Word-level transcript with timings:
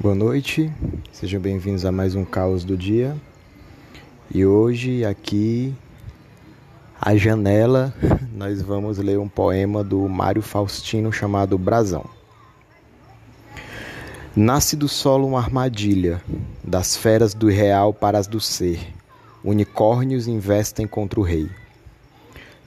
Boa 0.00 0.14
noite, 0.14 0.72
sejam 1.10 1.40
bem-vindos 1.40 1.84
a 1.84 1.90
mais 1.90 2.14
um 2.14 2.24
Caos 2.24 2.62
do 2.62 2.76
Dia. 2.76 3.16
E 4.32 4.46
hoje, 4.46 5.04
aqui, 5.04 5.74
à 7.00 7.16
janela, 7.16 7.92
nós 8.32 8.62
vamos 8.62 8.98
ler 8.98 9.18
um 9.18 9.28
poema 9.28 9.82
do 9.82 10.08
Mário 10.08 10.40
Faustino 10.40 11.12
chamado 11.12 11.58
Brasão. 11.58 12.04
Nasce 14.36 14.76
do 14.76 14.86
solo 14.86 15.26
uma 15.26 15.40
armadilha, 15.40 16.22
das 16.62 16.96
feras 16.96 17.34
do 17.34 17.48
real 17.48 17.92
para 17.92 18.18
as 18.18 18.28
do 18.28 18.38
ser. 18.38 18.78
Unicórnios 19.42 20.28
investem 20.28 20.86
contra 20.86 21.18
o 21.18 21.24
rei. 21.24 21.50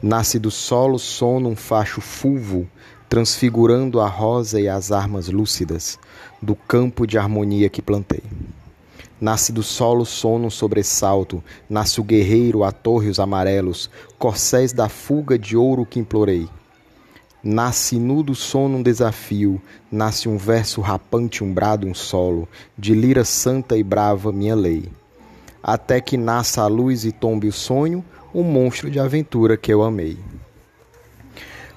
Nasce 0.03 0.37
do 0.37 0.51
solo 0.51 0.99
sono 0.99 1.47
um 1.47 1.55
facho 1.55 2.01
fulvo, 2.01 2.67
transfigurando 3.11 3.99
a 3.99 4.07
rosa 4.07 4.57
e 4.57 4.69
as 4.69 4.89
armas 4.89 5.27
lúcidas 5.27 5.99
do 6.41 6.55
campo 6.55 7.05
de 7.05 7.17
harmonia 7.17 7.69
que 7.69 7.81
plantei. 7.81 8.23
Nasce 9.19 9.51
do 9.51 9.61
solo 9.61 10.05
sono 10.05 10.47
um 10.47 10.49
sobressalto, 10.49 11.43
nasce 11.69 11.99
o 11.99 12.05
guerreiro 12.05 12.63
a 12.63 12.71
torres 12.71 13.19
amarelos, 13.19 13.89
corcéis 14.17 14.71
da 14.71 14.87
fuga 14.87 15.37
de 15.37 15.57
ouro 15.57 15.85
que 15.85 15.99
implorei. 15.99 16.47
Nasce 17.43 17.99
nu 17.99 18.23
do 18.23 18.33
sono 18.33 18.77
um 18.77 18.81
desafio, 18.81 19.61
nasce 19.91 20.29
um 20.29 20.37
verso 20.37 20.79
rapante, 20.79 21.43
um 21.43 21.53
brado, 21.53 21.85
um 21.85 21.93
solo, 21.93 22.47
de 22.77 22.93
lira 22.93 23.25
santa 23.25 23.75
e 23.75 23.83
brava 23.83 24.31
minha 24.31 24.55
lei. 24.55 24.85
Até 25.61 25.99
que 25.99 26.15
nasça 26.15 26.61
a 26.61 26.67
luz 26.67 27.03
e 27.03 27.11
tombe 27.11 27.49
o 27.49 27.51
sonho, 27.51 28.05
um 28.33 28.41
monstro 28.41 28.89
de 28.89 29.01
aventura 29.01 29.57
que 29.57 29.73
eu 29.73 29.83
amei. 29.83 30.17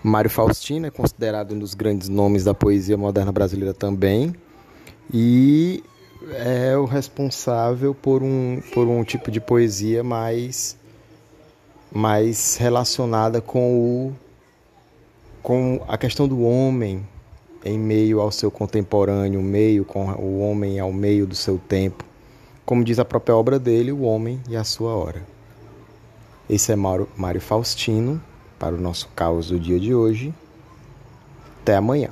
Mário 0.05 0.29
Faustino 0.29 0.87
é 0.87 0.91
considerado 0.91 1.55
um 1.55 1.59
dos 1.59 1.73
grandes 1.73 2.11
nomes 2.11 2.45
da 2.45 2.53
poesia 2.53 2.95
moderna 2.95 3.33
brasileira 3.33 3.73
também 3.73 4.35
e 5.11 5.83
é 6.35 6.77
o 6.77 6.85
responsável 6.85 7.95
por 7.95 8.23
um, 8.23 8.61
por 8.75 8.87
um 8.87 9.03
tipo 9.03 9.31
de 9.31 9.41
poesia 9.41 10.05
mais, 10.05 10.77
mais 11.91 12.59
relacionada 12.59 13.41
com, 13.41 13.79
o, 13.79 14.13
com 15.43 15.83
a 15.89 15.97
questão 15.97 16.29
do 16.29 16.43
homem 16.43 17.03
em 17.65 17.79
meio 17.79 18.21
ao 18.21 18.31
seu 18.31 18.51
contemporâneo, 18.51 19.41
meio 19.41 19.87
com 19.87 20.05
o 20.13 20.41
homem 20.41 20.79
ao 20.79 20.93
meio 20.93 21.27
do 21.27 21.35
seu 21.35 21.57
tempo. 21.57 22.05
Como 22.67 22.85
diz 22.85 22.99
a 22.99 23.07
própria 23.07 23.35
obra 23.35 23.59
dele, 23.59 23.91
o 23.91 24.03
homem 24.03 24.39
e 24.51 24.55
a 24.55 24.65
sua 24.65 24.95
hora. 24.95 25.23
Esse 26.47 26.73
é 26.73 26.77
Mário, 26.77 27.09
Faustino 27.41 28.21
para 28.59 28.75
o 28.75 28.81
nosso 28.81 29.09
caos 29.15 29.49
do 29.49 29.59
dia 29.59 29.79
de 29.79 29.95
hoje. 29.95 30.35
Até 31.63 31.77
amanhã. 31.77 32.11